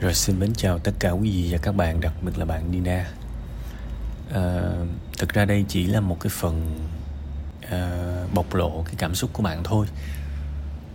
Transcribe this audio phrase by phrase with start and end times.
[0.00, 2.70] Rồi xin mến chào tất cả quý vị và các bạn, đặc biệt là bạn
[2.70, 3.06] Nina.
[4.34, 4.72] À,
[5.18, 6.88] thực ra đây chỉ là một cái phần
[7.70, 7.90] à,
[8.34, 9.86] bộc lộ cái cảm xúc của bạn thôi.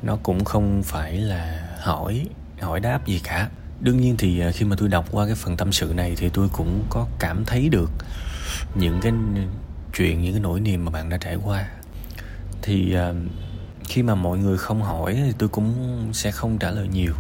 [0.02, 2.28] Nó cũng không phải là hỏi
[2.62, 3.50] hỏi đáp gì cả.
[3.80, 6.30] Đương nhiên thì ờ, khi mà tôi đọc qua cái phần tâm sự này thì
[6.30, 7.92] tôi cũng có cảm thấy được
[8.76, 9.12] những cái
[9.98, 11.70] chuyện, những cái nỗi niềm mà bạn đã trải qua.
[12.62, 13.14] Thì à,
[13.84, 15.74] khi mà mọi người không hỏi thì tôi cũng
[16.14, 17.14] sẽ không trả lời nhiều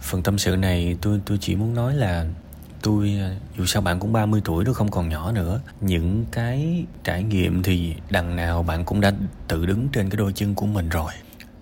[0.00, 2.26] phần tâm sự này tôi tôi chỉ muốn nói là
[2.82, 3.20] tôi,
[3.58, 5.60] dù sao bạn cũng 30 tuổi rồi không còn nhỏ nữa.
[5.80, 9.12] Những cái trải nghiệm thì đằng nào bạn cũng đã
[9.48, 11.12] tự đứng trên cái đôi chân của mình rồi.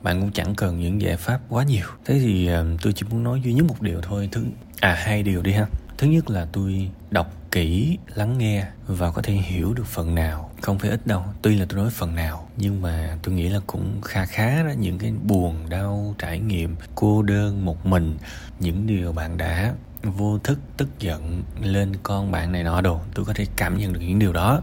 [0.02, 1.86] Bạn cũng chẳng cần những giải pháp quá nhiều.
[2.04, 4.28] Thế thì ờ, tôi chỉ muốn nói duy nhất một điều thôi.
[4.32, 4.44] Thứ
[4.80, 5.66] à hai điều đi ha.
[5.98, 10.50] Thứ nhất là tôi đọc kỹ, lắng nghe và có thể hiểu được phần nào.
[10.62, 13.60] Không phải ít đâu, tuy là tôi nói phần nào, nhưng mà tôi nghĩ là
[13.66, 18.16] cũng kha khá đó, những cái buồn, đau, trải nghiệm, cô đơn, một mình,
[18.60, 23.24] những điều bạn đã vô thức, tức giận lên con bạn này nọ đồ, tôi
[23.24, 24.60] có thể cảm nhận được những điều đó.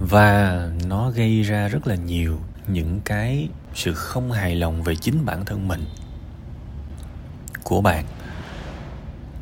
[0.00, 5.24] Và nó gây ra rất là nhiều những cái sự không hài lòng về chính
[5.24, 5.84] bản thân mình,
[7.64, 8.04] của bạn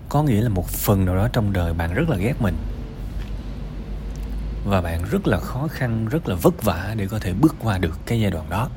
[0.08, 2.56] có nghĩa là một phần nào đó trong đời bạn rất là ghét mình.
[4.64, 7.78] Và bạn rất là khó khăn rất là vất vả để có thể bước qua
[7.78, 8.69] được cái giai đoạn đó.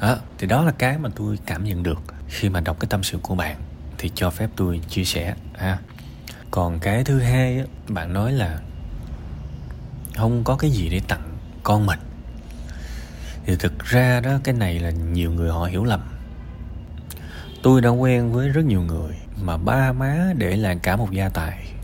[0.00, 3.02] À, thì đó là cái mà tôi cảm nhận được khi mà đọc cái tâm
[3.02, 3.56] sự của bạn
[3.98, 5.78] thì cho phép tôi chia sẻ ha.
[6.50, 8.58] Còn cái thứ hai bạn nói là
[10.16, 11.98] không có cái gì để tặng con mình.
[13.46, 16.00] Thì thực ra đó cái này là nhiều người họ hiểu lầm
[17.66, 21.28] tôi đã quen với rất nhiều người mà ba má để lại cả một gia
[21.28, 21.75] tài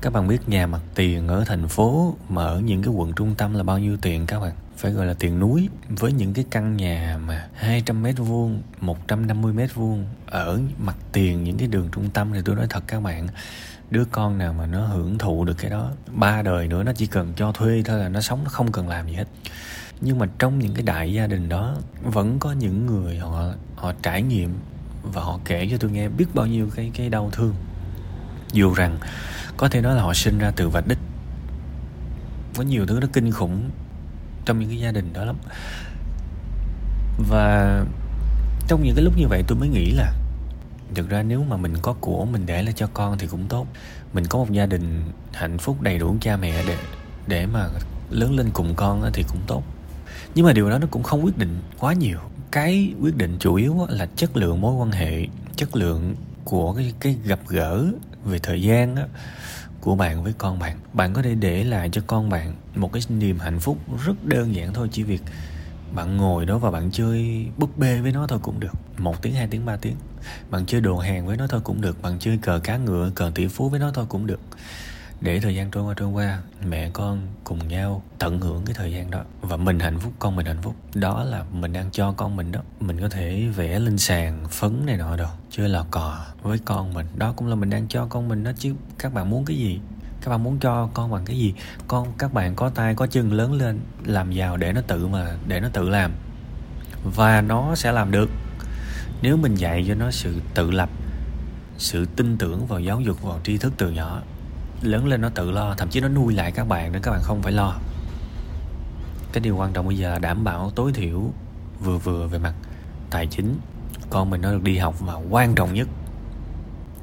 [0.00, 3.34] các bạn biết nhà mặt tiền ở thành phố mà ở những cái quận trung
[3.34, 4.52] tâm là bao nhiêu tiền các bạn?
[4.76, 9.52] Phải gọi là tiền núi với những cái căn nhà mà 200 mét vuông 150
[9.52, 10.06] mét vuông.
[10.26, 13.28] Ở mặt tiền những cái đường trung tâm thì tôi nói thật các bạn,
[13.90, 17.06] đứa con nào mà nó hưởng thụ được cái đó, ba đời nữa nó chỉ
[17.06, 19.28] cần cho thuê thôi là nó sống, nó không cần làm gì hết.
[20.00, 23.92] Nhưng mà trong những cái đại gia đình đó, vẫn có những người họ họ
[24.02, 24.54] trải nghiệm
[25.02, 27.54] và họ kể cho tôi nghe biết bao nhiêu cái cái đau thương.
[28.52, 28.98] Dù rằng
[29.56, 30.98] có thể nói là họ sinh ra từ vạch đích.
[32.56, 33.70] Có nhiều thứ nó kinh khủng
[34.44, 35.36] trong những cái gia đình đó lắm.
[37.28, 37.84] Và
[38.68, 40.12] trong những cái lúc như vậy tôi mới nghĩ là
[40.94, 43.66] thực ra nếu mà mình có của mình để lại cho con thì cũng tốt.
[44.12, 45.02] Mình có một gia đình
[45.32, 46.76] hạnh phúc đầy đủ cha mẹ để
[47.26, 47.68] để mà
[48.10, 49.62] lớn lên cùng con thì cũng tốt.
[50.34, 52.18] Nhưng mà điều đó nó cũng không quyết định quá nhiều.
[52.50, 56.14] Cái quyết định chủ yếu là chất lượng mối quan hệ, chất lượng
[56.46, 57.84] của cái cái gặp gỡ
[58.24, 59.06] về thời gian á,
[59.80, 60.76] của bạn với con bạn.
[60.92, 64.54] Bạn có thể để lại cho con bạn một cái niềm hạnh phúc rất đơn
[64.54, 65.22] giản thôi chỉ việc
[65.94, 68.72] bạn ngồi đó và bạn chơi búp bê với nó thôi cũng được.
[68.98, 69.96] Một tiếng hai tiếng ba tiếng.
[70.50, 72.02] Bạn chơi đồ hàng với nó thôi cũng được.
[72.02, 74.40] Bạn chơi cờ cá ngựa cờ tỷ phú với nó thôi cũng được
[75.20, 78.92] để thời gian trôi qua trôi qua, mẹ con cùng nhau tận hưởng cái thời
[78.92, 79.20] gian đó.
[79.40, 80.74] Và mình hạnh phúc, con mình hạnh phúc.
[80.94, 82.60] Đó là mình đang cho con mình đó.
[82.80, 86.94] Mình có thể vẽ lên sàn phấn này nọ đâu chơi lò cò với con
[86.94, 87.06] mình.
[87.16, 89.80] Đó cũng là mình đang cho con mình đó, chứ các bạn muốn cái gì?
[90.20, 91.54] Các bạn muốn cho con bằng cái gì?
[91.88, 95.36] Con, các bạn có tay, có chân lớn lên, làm giàu để nó tự mà,
[95.48, 96.12] để nó tự làm.
[97.04, 98.30] Và nó sẽ làm được.
[99.22, 100.90] Nếu mình dạy cho nó sự tự lập,
[101.78, 104.22] sự tin tưởng vào giáo dục, vào tri thức từ nhỏ
[104.80, 107.20] lớn lên nó tự lo, thậm chí nó nuôi lại các bạn để các bạn
[107.22, 107.76] không phải lo.
[109.32, 111.30] Cái điều quan trọng bây giờ là đảm bảo tối thiểu
[111.80, 112.54] vừa vừa về mặt
[113.10, 113.58] tài chính.
[114.10, 115.88] Con mình nó được đi học và quan trọng nhất,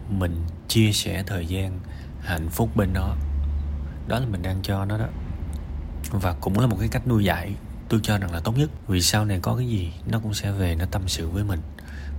[0.09, 1.79] mình chia sẻ thời gian
[2.21, 3.15] hạnh phúc bên nó.
[4.07, 5.05] Đó là mình đang cho nó đó.
[6.11, 7.55] Và cũng là một cái cách nuôi dạy,
[7.89, 8.69] tôi cho rằng là tốt nhất.
[8.87, 11.59] Vì sau này có cái gì, nó cũng sẽ về, nó tâm sự với mình.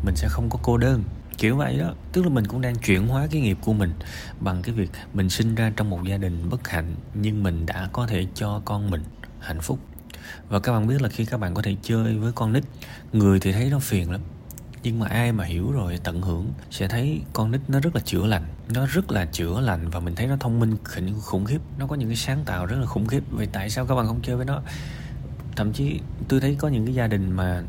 [0.04, 1.04] Mình sẽ không có cô đơn
[1.38, 1.94] kiểu vậy đó.
[2.12, 3.92] Tức là mình cũng đang chuyển hóa cái nghiệp của mình
[4.40, 7.88] bằng cái việc mình sinh ra trong một gia đình bất hạnh, nhưng mình đã
[7.92, 9.02] có thể cho con mình
[9.40, 9.78] hạnh phúc.
[10.48, 12.64] Và các bạn biết là khi các bạn có thể chơi với con nít,
[13.12, 14.20] người thì thấy nó phiền lắm.
[14.82, 18.00] Nhưng mà ai mà hiểu rồi, tận hưởng, sẽ thấy con nít nó rất là
[18.04, 18.44] chữa lành.
[18.75, 20.76] Nó rất là chữa lành và mình thấy nó thông minh
[21.22, 21.60] khủng khiếp.
[21.78, 23.22] Nó có những cái sáng tạo rất là khủng khiếp.
[23.30, 24.62] Vậy tại sao các bạn không chơi với nó?
[25.56, 27.62] Thậm chí, tôi thấy có những cái gia đình mà,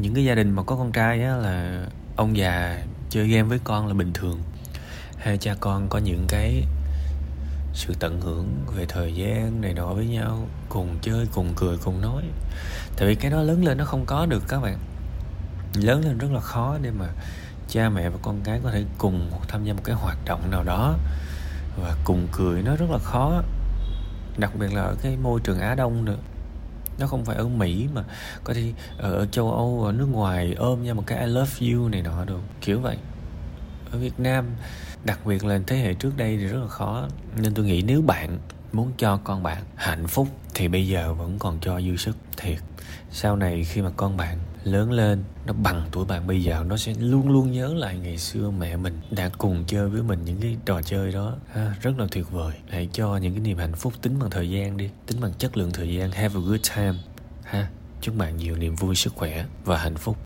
[0.00, 1.86] những cái gia đình mà có con trai á là
[2.20, 4.40] ông già chơi game với con là bình thường.
[5.18, 6.64] Hai cha con có những cái
[7.74, 12.00] sự tận hưởng về thời gian này nọ với nhau, cùng chơi, cùng cười, cùng
[12.00, 12.22] nói.
[12.96, 14.78] Tại vì cái đó lớn lên nó không có được các bạn.
[15.74, 17.06] Lớn lên rất là khó để mà
[17.68, 20.64] cha mẹ và con cái có thể cùng tham gia một cái hoạt động nào
[20.64, 20.94] đó.
[21.82, 23.42] Và cùng cười nó rất là khó,
[24.38, 26.18] đặc biệt là ở cái môi trường á đông nữa
[27.00, 28.04] nó không phải ở mỹ mà
[28.44, 31.88] có thể ở châu âu, ở nước ngoài ôm nhau một cái i love you
[31.88, 32.96] này nọ được kiểu vậy.
[33.92, 34.44] Ở việt nam,
[35.04, 37.08] đặc biệt là thế hệ trước đây thì rất là khó.
[37.36, 38.38] Nên tôi nghĩ nếu bạn
[38.72, 42.58] muốn cho con bạn hạnh phúc thì bây giờ vẫn còn cho dư sức thiệt.
[43.10, 46.26] Sau này khi mà con bạn lớn lên nó bằng tuổi bạn.
[46.26, 49.88] Bây giờ nó sẽ luôn luôn nhớ lại ngày xưa mẹ mình đã cùng chơi
[49.88, 51.36] với mình những cái trò chơi đó.
[51.52, 52.54] Ha, rất là tuyệt vời.
[52.68, 55.56] Hãy cho những cái niềm hạnh phúc tính bằng thời gian đi tính bằng chất
[55.56, 56.10] lượng thời gian.
[56.10, 56.94] Have a good time.
[57.44, 57.68] Ha
[58.00, 60.16] chúc bạn nhiều niềm vui sức khỏe và hạnh phúc.